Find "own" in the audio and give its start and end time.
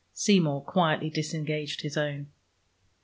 1.95-2.31